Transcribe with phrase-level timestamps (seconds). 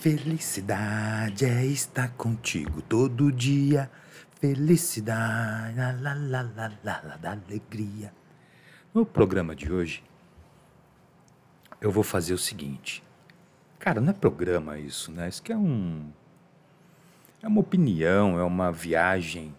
[0.00, 3.90] Felicidade é estar contigo todo dia.
[4.40, 8.10] Felicidade, la la la la la, da alegria.
[8.94, 10.02] No programa de hoje,
[11.82, 13.02] eu vou fazer o seguinte.
[13.78, 15.28] Cara, não é programa isso, né?
[15.28, 16.10] Isso que é um.
[17.42, 19.54] É uma opinião, é uma viagem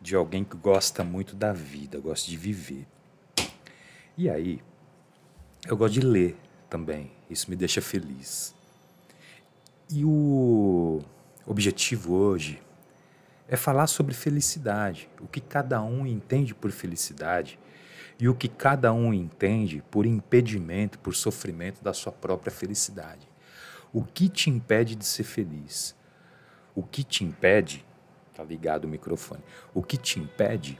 [0.00, 2.88] de alguém que gosta muito da vida, gosta de viver.
[4.18, 4.60] E aí,
[5.64, 6.36] eu gosto de ler
[6.68, 7.12] também.
[7.30, 8.58] Isso me deixa feliz.
[9.92, 11.00] E o
[11.44, 12.62] objetivo hoje
[13.48, 17.58] é falar sobre felicidade, o que cada um entende por felicidade
[18.16, 23.28] e o que cada um entende por impedimento, por sofrimento da sua própria felicidade.
[23.92, 25.96] O que te impede de ser feliz?
[26.72, 27.84] O que te impede,
[28.32, 29.42] tá ligado o microfone,
[29.74, 30.78] o que te impede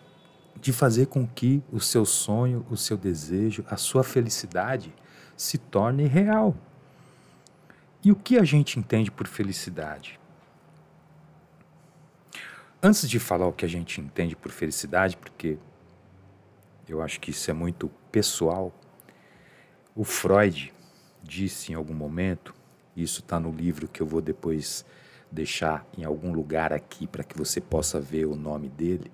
[0.61, 4.95] de fazer com que o seu sonho, o seu desejo, a sua felicidade
[5.37, 6.55] se torne real.
[8.03, 10.19] E o que a gente entende por felicidade?
[12.83, 15.59] Antes de falar o que a gente entende por felicidade, porque
[16.89, 18.75] eu acho que isso é muito pessoal,
[19.95, 20.73] o Freud
[21.23, 22.55] disse em algum momento,
[22.97, 24.85] isso está no livro que eu vou depois
[25.31, 29.11] deixar em algum lugar aqui para que você possa ver o nome dele.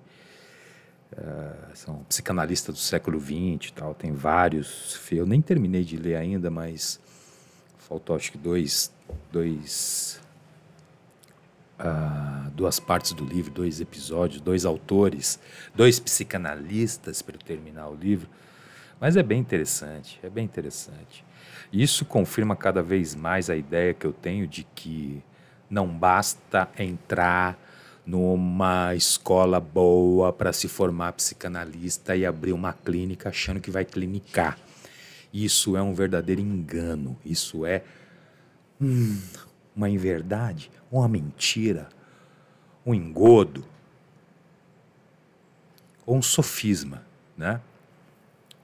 [1.11, 4.99] Uh, são psicanalistas do século XX tal, tem vários.
[5.11, 6.99] Eu nem terminei de ler ainda, mas
[7.87, 8.91] faltou acho que dois,
[9.31, 10.19] dois
[11.79, 15.39] uh, duas partes do livro, dois episódios, dois autores,
[15.73, 18.27] dois psicanalistas para terminar o livro.
[18.99, 21.23] Mas é bem interessante, é bem interessante.
[21.71, 25.23] Isso confirma cada vez mais a ideia que eu tenho de que
[25.69, 27.57] não basta entrar
[28.05, 34.57] numa escola boa para se formar psicanalista e abrir uma clínica achando que vai clinicar.
[35.33, 37.17] Isso é um verdadeiro engano.
[37.25, 37.83] Isso é
[38.81, 39.19] hum,
[39.75, 41.89] uma inverdade, uma mentira,
[42.85, 43.65] um engodo
[46.05, 47.03] ou um sofisma,
[47.37, 47.61] né?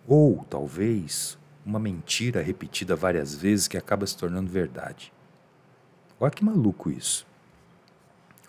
[0.08, 5.12] Ou talvez uma mentira repetida várias vezes que acaba se tornando verdade.
[6.20, 7.28] Olha que maluco isso.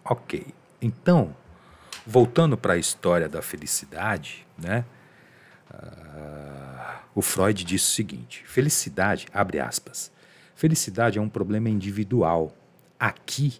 [0.04, 0.46] Ok,
[0.80, 1.34] então,
[2.06, 4.84] voltando para a história da felicidade, né?
[7.14, 10.10] O Freud disse o seguinte: felicidade, abre aspas,
[10.54, 12.54] felicidade é um problema individual.
[12.98, 13.54] Aqui,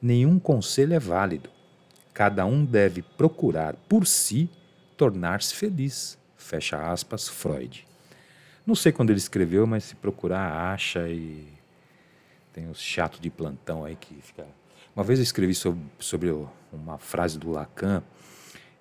[0.00, 1.50] nenhum conselho é válido.
[2.14, 4.48] Cada um deve procurar por si
[4.96, 6.18] tornar-se feliz.
[6.36, 7.86] Fecha aspas, Freud.
[8.66, 11.48] Não sei quando ele escreveu, mas se procurar, acha e
[12.52, 14.46] tem os chatos de plantão aí que fica.
[14.94, 16.34] Uma vez eu escrevi sobre, sobre
[16.70, 18.02] uma frase do Lacan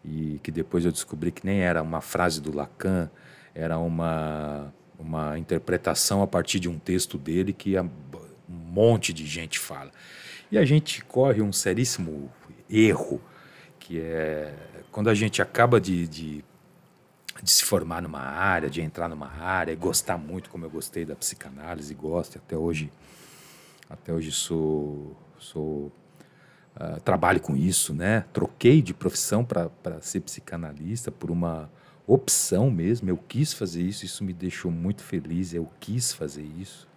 [0.04, 3.10] e que depois eu descobri que nem era uma frase do Lacan,
[3.54, 7.90] era uma, uma interpretação a partir de um texto dele que um
[8.48, 9.92] monte de gente fala.
[10.52, 12.32] E a gente corre um seríssimo
[12.70, 13.22] erro,
[13.80, 14.54] que é
[14.92, 16.44] quando a gente acaba de, de,
[17.42, 21.06] de se formar numa área, de entrar numa área, e gostar muito, como eu gostei
[21.06, 22.92] da psicanálise, gosto, até hoje,
[23.90, 25.92] até hoje sou, sou
[26.76, 28.26] uh, trabalho com isso, né?
[28.34, 29.70] Troquei de profissão para
[30.02, 31.70] ser psicanalista por uma
[32.08, 33.10] opção mesmo.
[33.10, 35.54] Eu quis fazer isso, isso me deixou muito feliz.
[35.54, 36.88] Eu quis fazer isso,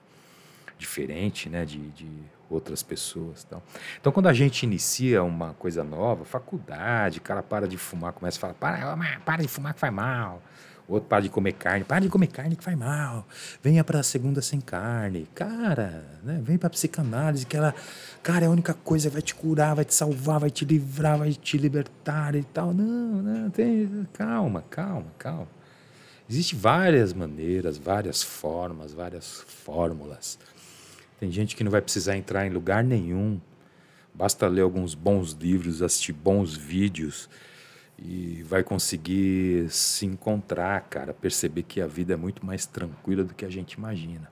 [0.79, 1.65] diferente, né?
[1.65, 2.09] De, de
[2.49, 3.63] outras pessoas, tal.
[4.01, 8.41] Então, quando a gente inicia uma coisa nova, faculdade, cara para de fumar, começa a
[8.41, 10.43] falar, para, para de fumar que faz mal
[10.87, 13.27] o outro para de comer carne, para de comer carne que faz mal,
[13.63, 16.41] venha para a segunda sem carne, cara, né?
[16.45, 17.75] vem para psicanálise que ela,
[18.23, 21.19] cara, é a única coisa que vai te curar, vai te salvar, vai te livrar,
[21.19, 22.75] vai te libertar e tal.
[22.75, 25.49] Não, não, tem, calma, calma, calma.
[26.29, 30.39] Existem várias maneiras, várias formas, várias fórmulas.
[31.19, 33.41] Tem gente que não vai precisar entrar em lugar nenhum.
[34.15, 37.29] Basta ler alguns bons livros, assistir bons vídeos
[38.05, 43.33] e vai conseguir se encontrar, cara, perceber que a vida é muito mais tranquila do
[43.33, 44.31] que a gente imagina.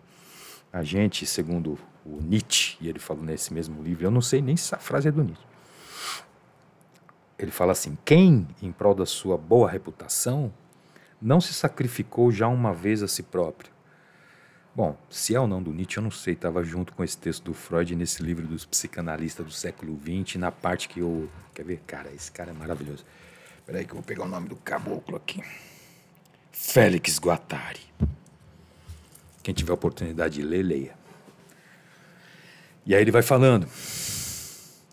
[0.70, 4.58] A gente, segundo o Nietzsche, e ele falou nesse mesmo livro, eu não sei nem
[4.58, 5.46] se a frase é do Nietzsche.
[7.38, 10.52] Ele fala assim: quem, em prol da sua boa reputação,
[11.20, 13.72] não se sacrificou já uma vez a si próprio?
[14.74, 16.34] Bom, se é ou não do Nietzsche, eu não sei.
[16.34, 20.52] Estava junto com esse texto do Freud nesse livro dos psicanalistas do século XX, na
[20.52, 21.28] parte que eu.
[21.54, 21.82] Quer ver?
[21.86, 23.04] Cara, esse cara é maravilhoso.
[23.66, 25.42] Peraí que eu vou pegar o nome do caboclo aqui.
[26.50, 27.80] Félix Guattari.
[29.42, 30.94] Quem tiver oportunidade de ler, leia.
[32.84, 33.68] E aí ele vai falando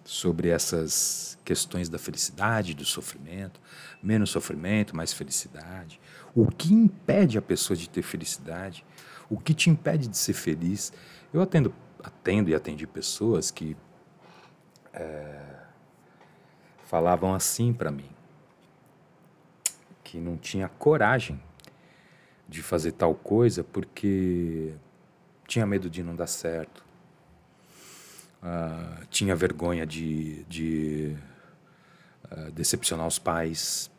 [0.06, 3.60] sobre essas questões da felicidade, do sofrimento,
[4.02, 6.00] menos sofrimento, mais felicidade.
[6.36, 8.86] O que impede a pessoa de ter felicidade?
[9.30, 10.94] O que te impede de ser feliz?
[11.34, 11.74] Eu atendo
[12.04, 13.76] atendo e atendi pessoas que
[14.94, 15.40] é,
[16.86, 18.10] falavam assim para mim,
[20.10, 21.40] que não tinha coragem
[22.48, 24.74] de fazer tal coisa porque
[25.48, 26.84] tinha medo de não dar certo,
[28.42, 31.16] uh, tinha vergonha de, de
[32.26, 33.92] uh, decepcionar os pais.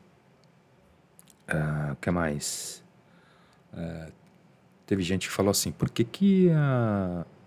[1.48, 2.82] O uh, que mais?
[4.84, 6.48] teve gente que falou assim: por que, que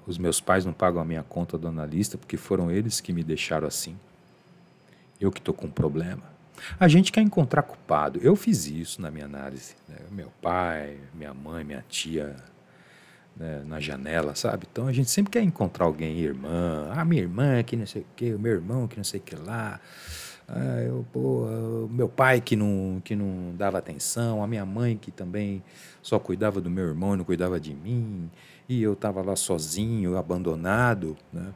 [0.08, 2.18] os meus pais não pagam a minha conta do analista?
[2.18, 4.00] Porque foram eles que me deixaram assim.
[5.20, 6.33] Eu que estou com um problema.
[6.80, 8.20] A gente quer encontrar culpado.
[8.22, 9.76] Eu fiz isso na minha análise.
[9.88, 9.98] Né?
[10.12, 12.36] Meu pai, minha mãe, minha tia
[13.36, 13.64] né?
[13.66, 14.68] na janela, sabe?
[14.72, 16.92] Então a gente sempre quer encontrar alguém, irmã.
[16.96, 19.36] Ah, minha irmã que não sei o quê, meu irmão que não sei o que
[19.36, 19.80] lá.
[20.48, 21.48] Ah, eu, pô,
[21.90, 25.64] meu pai que não, que não dava atenção, a minha mãe que também
[26.02, 28.30] só cuidava do meu irmão e não cuidava de mim,
[28.68, 31.54] e eu estava lá sozinho, abandonado, né?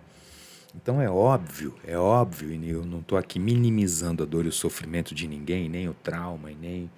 [0.81, 4.51] Então é óbvio, é óbvio, e eu não estou aqui minimizando a dor e o
[4.51, 6.91] sofrimento de ninguém, nem o trauma, e nem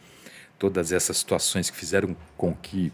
[0.58, 2.92] todas essas situações que fizeram com que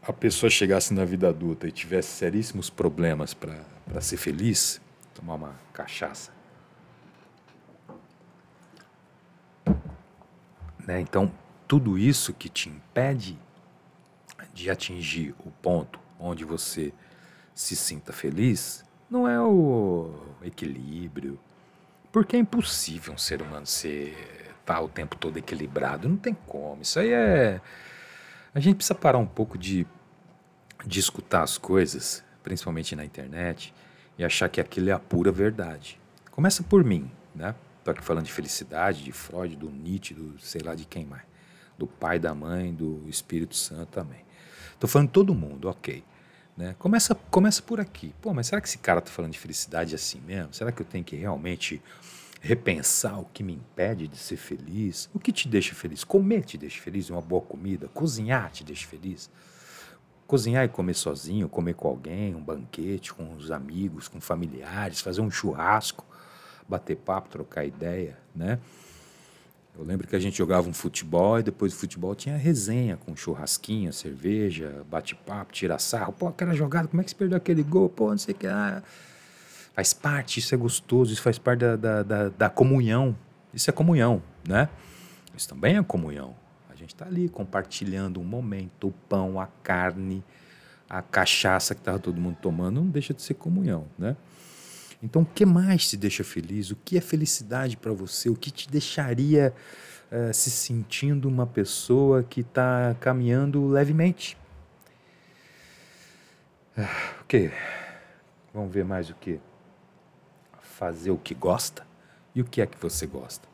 [0.00, 4.80] a pessoa chegasse na vida adulta e tivesse seríssimos problemas para ser feliz,
[5.12, 6.30] tomar uma cachaça.
[10.86, 11.00] Né?
[11.00, 11.30] Então,
[11.66, 13.36] tudo isso que te impede
[14.54, 16.92] de atingir o ponto onde você
[17.52, 21.38] se sinta feliz não é o equilíbrio.
[22.12, 26.08] Porque é impossível um ser humano ser tá o tempo todo equilibrado.
[26.08, 26.82] Não tem como.
[26.82, 27.60] Isso aí é.
[28.54, 29.86] A gente precisa parar um pouco de,
[30.84, 33.74] de escutar as coisas, principalmente na internet,
[34.18, 36.00] e achar que aquilo é a pura verdade.
[36.30, 37.54] Começa por mim, né?
[37.78, 41.22] Estou aqui falando de felicidade, de Freud, do Nietzsche, do sei lá de quem mais.
[41.78, 44.20] Do pai, da mãe, do Espírito Santo também.
[44.74, 46.04] Estou falando de todo mundo, ok.
[46.56, 46.74] Né?
[46.78, 48.14] Começa, começa por aqui.
[48.20, 50.52] Pô, mas será que esse cara está falando de felicidade assim mesmo?
[50.52, 51.82] Será que eu tenho que realmente
[52.40, 55.08] repensar o que me impede de ser feliz?
[55.12, 56.04] O que te deixa feliz?
[56.04, 57.10] Comer te deixa feliz?
[57.10, 57.88] Uma boa comida?
[57.88, 59.30] Cozinhar te deixa feliz?
[60.26, 65.20] Cozinhar e comer sozinho, comer com alguém, um banquete, com os amigos, com familiares, fazer
[65.20, 66.06] um churrasco,
[66.68, 68.60] bater papo, trocar ideia, né?
[69.76, 73.16] Eu lembro que a gente jogava um futebol e depois do futebol tinha resenha com
[73.16, 76.12] churrasquinho, cerveja, bate-papo, tira sarro.
[76.12, 77.88] Pô, aquela jogada, como é que você perdeu aquele gol?
[77.88, 78.46] Pô, não sei o que.
[78.46, 78.82] Ah,
[79.72, 83.16] faz parte, isso é gostoso, isso faz parte da, da, da, da comunhão.
[83.54, 84.68] Isso é comunhão, né?
[85.36, 86.34] Isso também é comunhão.
[86.68, 90.22] A gente está ali compartilhando um momento, o pão, a carne,
[90.88, 94.16] a cachaça que estava todo mundo tomando, não deixa de ser comunhão, né?
[95.02, 96.70] Então, o que mais te deixa feliz?
[96.70, 98.28] O que é felicidade para você?
[98.28, 99.54] O que te deixaria
[100.12, 104.36] uh, se sentindo uma pessoa que está caminhando levemente?
[106.76, 106.82] Uh,
[107.22, 107.50] o que?
[108.52, 109.40] Vamos ver mais o que?
[110.60, 111.86] Fazer o que gosta?
[112.34, 113.48] E o que é que você gosta?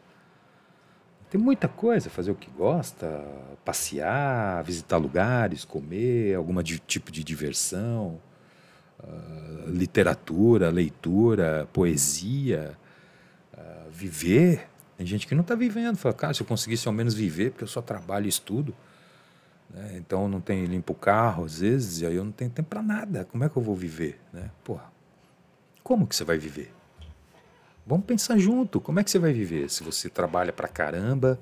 [1.30, 3.24] Tem muita coisa, fazer o que gosta,
[3.64, 8.20] passear, visitar lugares, comer, algum tipo de diversão.
[9.02, 12.76] Ah, literatura, leitura, poesia,
[13.52, 14.68] uh, viver.
[14.96, 15.96] Tem gente que não está vivendo.
[15.96, 18.74] Fala, cara, se eu conseguisse ao menos viver, porque eu só trabalho e estudo.
[19.70, 19.96] Né?
[19.96, 22.82] Então não tenho limpo o carro às vezes, e aí eu não tenho tempo para
[22.82, 23.24] nada.
[23.24, 24.18] Como é que eu vou viver?
[24.32, 24.50] Né?
[24.64, 24.90] Porra,
[25.82, 26.72] como que você vai viver?
[27.86, 28.80] Vamos pensar junto.
[28.80, 29.70] Como é que você vai viver?
[29.70, 31.38] Se você trabalha para caramba,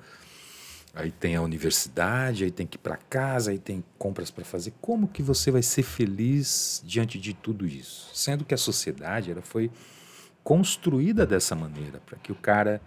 [0.95, 4.73] Aí tem a universidade, aí tem que ir para casa, aí tem compras para fazer.
[4.81, 8.11] Como que você vai ser feliz diante de tudo isso?
[8.15, 9.73] Sendo que a sociedade ela foi
[10.45, 12.81] construída dessa maneira, para que o cara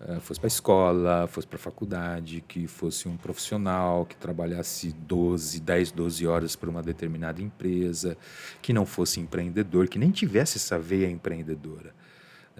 [0.00, 4.92] uh, fosse para a escola, fosse para a faculdade, que fosse um profissional, que trabalhasse
[4.92, 8.16] 12, 10, 12 horas para uma determinada empresa,
[8.62, 11.92] que não fosse empreendedor, que nem tivesse essa veia empreendedora.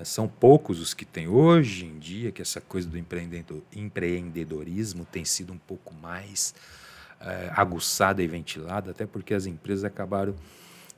[0.01, 5.27] Né, são poucos os que têm hoje em dia que essa coisa do empreendedorismo tem
[5.27, 6.55] sido um pouco mais
[7.21, 10.35] é, aguçada e ventilada, até porque as empresas acabaram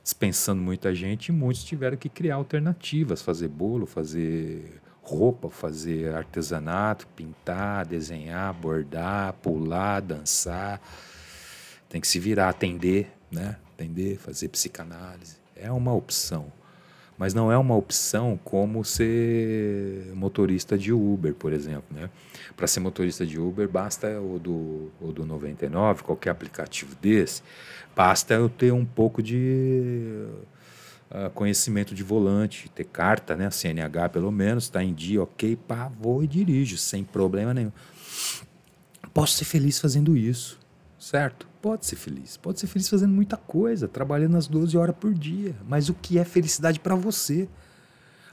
[0.01, 7.05] dispensando muita gente e muitos tiveram que criar alternativas, fazer bolo, fazer roupa, fazer artesanato,
[7.07, 10.81] pintar, desenhar, bordar, pular, dançar.
[11.89, 13.57] Tem que se virar, atender, né?
[13.73, 15.35] Atender, fazer psicanálise.
[15.55, 16.51] É uma opção
[17.23, 21.85] mas não é uma opção como ser motorista de Uber, por exemplo.
[21.89, 22.09] Né?
[22.53, 27.41] Para ser motorista de Uber, basta o do, o do 99, qualquer aplicativo desse,
[27.95, 30.25] basta eu ter um pouco de
[31.11, 33.49] uh, conhecimento de volante, ter carta, né?
[33.49, 37.71] CNH pelo menos, está em dia, ok, pá, vou e dirijo, sem problema nenhum.
[39.13, 40.59] Posso ser feliz fazendo isso,
[40.99, 41.47] certo?
[41.63, 42.35] Pode ser feliz.
[42.35, 45.55] Pode ser feliz fazendo muita coisa, trabalhando as 12 horas por dia.
[45.65, 47.47] Mas o que é felicidade para você?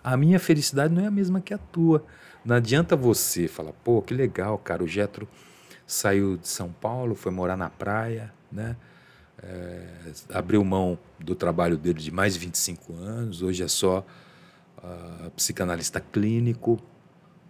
[0.02, 2.04] A minha felicidade não é a mesma que a tua.
[2.44, 5.28] Não adianta você falar, pô, que legal, cara, o Getro
[5.86, 8.76] saiu de São Paulo, foi morar na praia, né?
[9.40, 9.86] É,
[10.34, 14.04] abriu mão do trabalho dele de mais de 25 anos, hoje é só
[14.78, 16.80] uh, psicanalista clínico.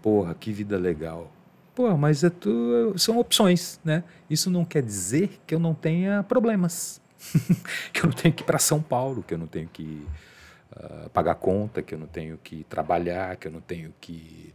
[0.03, 1.33] Porra, que vida legal.
[1.81, 4.05] Porra, mas é tu, são opções, né?
[4.29, 7.01] Isso não quer dizer que eu não tenha problemas.
[7.91, 10.07] que eu não tenho que ir para São Paulo, que eu não tenho que
[10.77, 14.53] uh, pagar conta, que eu não tenho que trabalhar, que eu não tenho que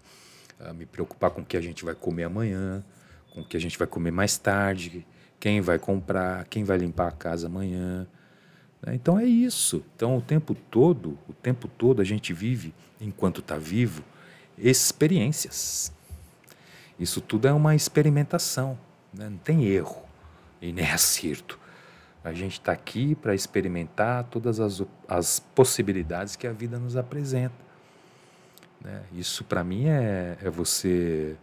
[0.60, 2.86] uh, me preocupar com o que a gente vai comer amanhã,
[3.34, 5.04] com o que a gente vai comer mais tarde,
[5.40, 8.06] quem vai comprar, quem vai limpar a casa amanhã.
[8.86, 8.94] Né?
[8.94, 9.84] Então é isso.
[9.96, 14.04] Então o tempo todo, o tempo todo a gente vive, enquanto está vivo,
[14.60, 15.92] experiências.
[17.00, 18.78] Isso tudo é uma experimentação,
[19.14, 19.30] né?
[19.30, 20.04] não tem erro
[20.62, 21.60] e nem acerto.
[22.24, 27.54] A gente está aqui para experimentar todas as, as possibilidades que a vida nos apresenta.
[28.82, 29.04] Né?
[29.14, 31.36] Isso para mim é, é você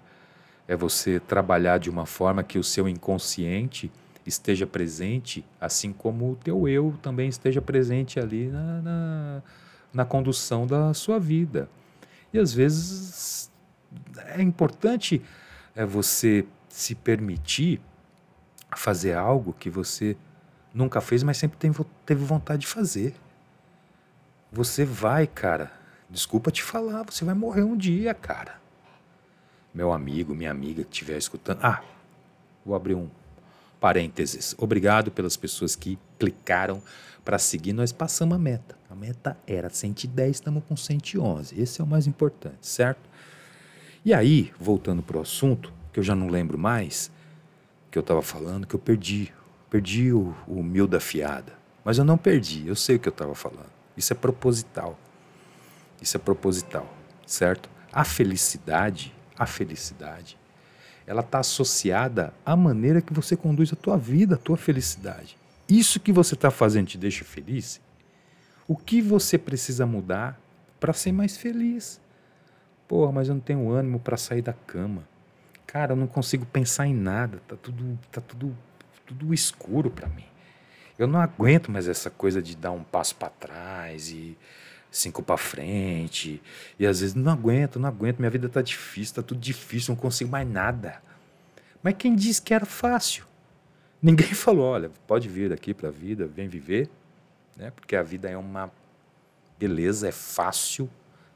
[0.66, 3.90] é você trabalhar de uma forma que o seu inconsciente
[4.24, 9.42] esteja presente, assim como o teu eu também esteja presente ali na, na,
[9.92, 11.68] na condução da sua vida.
[12.32, 13.50] E às vezes
[14.34, 15.20] é importante
[15.74, 17.80] é você se permitir
[18.76, 20.16] fazer algo que você
[20.72, 21.58] nunca fez, mas sempre
[22.06, 23.14] teve vontade de fazer.
[24.50, 25.72] Você vai, cara.
[26.08, 28.60] Desculpa te falar, você vai morrer um dia, cara.
[29.72, 31.60] Meu amigo, minha amiga que estiver escutando.
[31.62, 31.82] Ah,
[32.64, 33.08] vou abrir um
[33.80, 34.54] parênteses.
[34.58, 36.82] Obrigado pelas pessoas que clicaram
[37.24, 37.72] para seguir.
[37.72, 38.76] Nós passamos a meta.
[38.90, 41.58] A meta era 110, estamos com 111.
[41.58, 43.08] Esse é o mais importante, certo?
[44.04, 47.10] E aí, voltando para o assunto, que eu já não lembro mais,
[47.90, 49.32] que eu estava falando, que eu perdi
[49.72, 51.54] Perdi o, o mil da fiada.
[51.82, 53.70] Mas eu não perdi, eu sei o que eu estava falando.
[53.96, 54.98] Isso é proposital.
[55.98, 56.94] Isso é proposital,
[57.26, 57.70] certo?
[57.90, 60.36] A felicidade, a felicidade,
[61.06, 65.38] ela está associada à maneira que você conduz a tua vida, a tua felicidade.
[65.66, 67.80] Isso que você está fazendo te deixa feliz?
[68.68, 70.38] O que você precisa mudar
[70.78, 71.98] para ser mais feliz?
[72.92, 75.02] Porra, mas eu não tenho ânimo para sair da cama.
[75.66, 77.40] Cara, eu não consigo pensar em nada.
[77.48, 78.54] Tá tudo, tá tudo
[79.06, 80.26] tudo escuro para mim.
[80.98, 84.36] Eu não aguento mais essa coisa de dar um passo para trás e
[84.90, 86.42] cinco para frente.
[86.78, 89.98] E às vezes não aguento, não aguento, minha vida tá difícil, tá tudo difícil, não
[89.98, 91.02] consigo mais nada.
[91.82, 93.24] Mas quem disse que era fácil?
[94.02, 96.90] Ninguém falou, olha, pode vir aqui para a vida, vem viver,
[97.56, 97.70] né?
[97.70, 98.70] Porque a vida é uma
[99.58, 100.90] beleza, é fácil,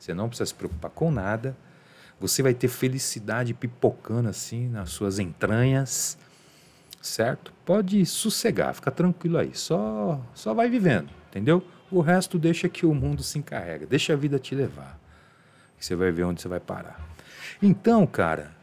[0.06, 1.56] você não precisa se preocupar com nada.
[2.18, 6.18] Você vai ter felicidade pipocando assim nas suas entranhas
[7.06, 7.52] certo?
[7.64, 11.64] Pode sossegar, fica tranquilo aí, só, só vai vivendo, entendeu?
[11.90, 14.98] O resto deixa que o mundo se encarrega, deixa a vida te levar.
[15.78, 17.00] Você vai ver onde você vai parar.
[17.62, 18.54] Então, cara,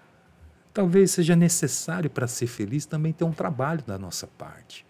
[0.74, 4.86] talvez seja necessário para ser feliz também ter um trabalho da nossa parte.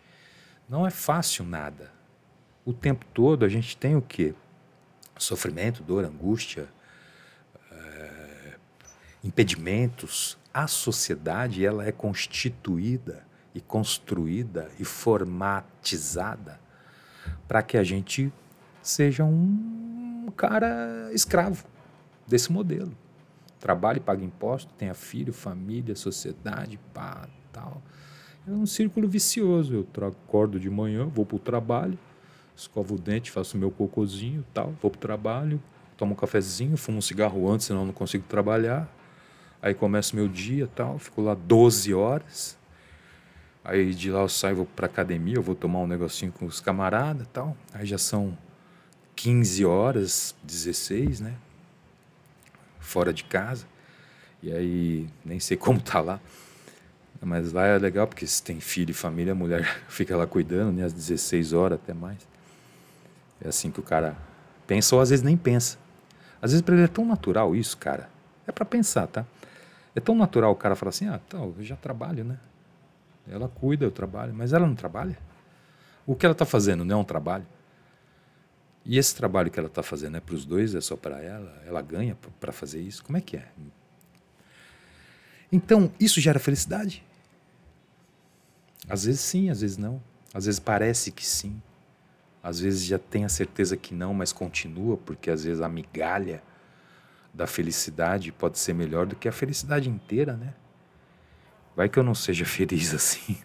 [0.67, 1.91] Não é fácil nada.
[2.65, 4.33] O tempo todo a gente tem o quê?
[5.17, 6.67] Sofrimento, dor, angústia,
[7.71, 8.55] é,
[9.23, 10.37] impedimentos.
[10.53, 16.59] A sociedade ela é constituída e construída e formatizada
[17.47, 18.31] para que a gente
[18.81, 21.65] seja um cara escravo
[22.27, 22.91] desse modelo.
[23.59, 27.81] Trabalhe, pague imposto, tenha filho, família, sociedade, pá, tal.
[28.45, 29.87] É um círculo vicioso.
[29.95, 31.97] Eu acordo de manhã, vou para o trabalho,
[32.55, 35.61] escovo o dente, faço meu cocôzinho, tal, vou para o trabalho,
[35.97, 38.89] tomo um cafezinho, fumo um cigarro antes, senão não consigo trabalhar.
[39.61, 42.57] Aí começo meu dia, tal, fico lá 12 horas,
[43.63, 46.59] Aí de lá eu saio, vou pra academia, eu vou tomar um negocinho com os
[46.59, 47.55] camaradas tal.
[47.73, 48.37] Aí já são
[49.15, 51.35] 15 horas, 16, né?
[52.79, 53.65] Fora de casa.
[54.41, 56.19] E aí nem sei como tá lá.
[57.21, 60.73] Mas lá é legal porque se tem filho e família, a mulher fica lá cuidando,
[60.73, 60.83] né?
[60.83, 62.27] Às 16 horas até mais.
[63.43, 64.15] É assim que o cara
[64.65, 65.77] pensa ou às vezes nem pensa.
[66.41, 68.09] Às vezes para ele é tão natural isso, cara.
[68.47, 69.25] É para pensar, tá?
[69.95, 72.39] É tão natural o cara falar assim: ah, tá, eu já trabalho, né?
[73.27, 75.17] Ela cuida, eu trabalho, mas ela não trabalha.
[76.05, 77.45] O que ela está fazendo não é um trabalho.
[78.85, 81.61] E esse trabalho que ela está fazendo é para os dois, é só para ela?
[81.65, 83.03] Ela ganha para fazer isso?
[83.03, 83.47] Como é que é?
[85.49, 87.03] Então, isso gera felicidade?
[88.89, 90.01] Às vezes sim, às vezes não.
[90.33, 91.61] Às vezes parece que sim.
[92.43, 96.43] Às vezes já tem a certeza que não, mas continua, porque às vezes a migalha
[97.33, 100.53] da felicidade pode ser melhor do que a felicidade inteira, né?
[101.73, 103.37] Vai que eu não seja feliz assim.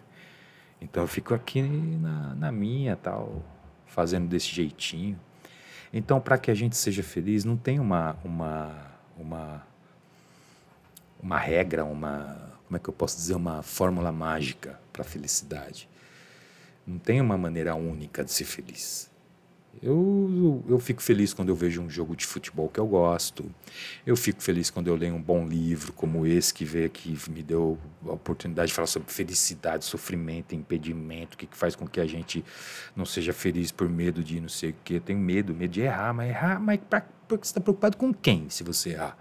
[0.81, 3.41] Então eu fico aqui na, na minha, tal,
[3.87, 5.19] fazendo desse jeitinho.
[5.91, 8.75] Então, para que a gente seja feliz, não tem uma, uma,
[9.17, 9.63] uma,
[11.21, 15.89] uma regra, uma, como é que eu posso dizer, uma fórmula mágica para a felicidade.
[16.89, 19.11] Não tem uma maneira única de ser feliz.
[19.81, 23.45] Eu, eu fico feliz quando eu vejo um jogo de futebol que eu gosto.
[24.07, 27.43] Eu fico feliz quando eu leio um bom livro como esse que veio aqui me
[27.43, 27.77] deu
[28.07, 32.07] a oportunidade de falar sobre felicidade, sofrimento, impedimento, o que, que faz com que a
[32.07, 32.43] gente
[32.95, 34.95] não seja feliz por medo de não sei o quê.
[34.95, 38.11] Eu tenho medo, medo de errar, mas errar, mas pra, porque você está preocupado com
[38.11, 39.15] quem se você errar?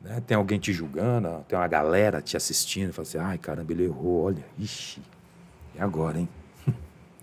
[0.00, 0.20] Né?
[0.26, 4.24] Tem alguém te julgando, tem uma galera te assistindo, fala assim, ai caramba, ele errou,
[4.24, 5.00] olha, ixi,
[5.74, 6.28] e agora, hein?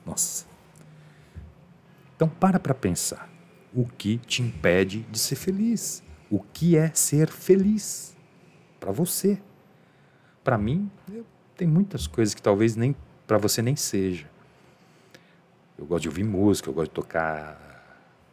[0.05, 0.45] Nossa.
[2.15, 3.29] Então para para pensar.
[3.73, 6.03] O que te impede de ser feliz?
[6.29, 8.15] O que é ser feliz
[8.79, 9.41] para você?
[10.43, 10.91] Para mim,
[11.55, 14.29] tem muitas coisas que talvez nem para você nem seja.
[15.77, 17.71] Eu gosto de ouvir música, eu gosto de tocar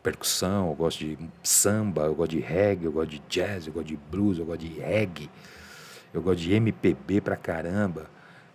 [0.02, 3.87] percussão, eu gosto de samba, eu gosto de reggae, eu gosto de jazz, eu gosto
[3.87, 5.30] de blues, eu gosto de reggae,
[6.12, 8.10] eu gosto de MPB pra caramba,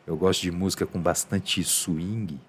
[0.05, 2.39] eu gosto de música com bastante swing.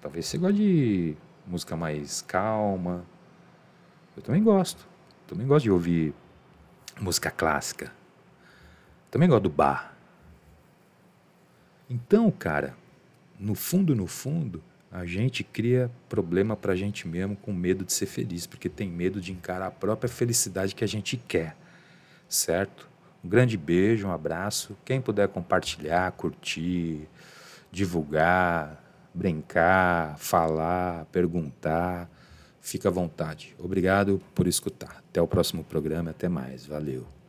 [0.00, 3.04] Talvez você goste de música mais calma.
[4.16, 4.86] Eu também gosto.
[5.26, 6.14] Também gosto de ouvir
[7.00, 7.92] música clássica.
[9.10, 9.96] Também gosto do bar.
[11.88, 12.76] Então, cara,
[13.38, 14.62] no fundo, no fundo,
[14.92, 19.20] a gente cria problema pra gente mesmo com medo de ser feliz, porque tem medo
[19.20, 21.56] de encarar a própria felicidade que a gente quer,
[22.28, 22.89] certo?
[23.24, 24.76] Um grande beijo, um abraço.
[24.84, 27.08] Quem puder compartilhar, curtir,
[27.70, 28.82] divulgar,
[29.14, 32.08] brincar, falar, perguntar,
[32.60, 33.54] fica à vontade.
[33.58, 35.02] Obrigado por escutar.
[35.10, 36.66] Até o próximo programa, até mais.
[36.66, 37.19] Valeu.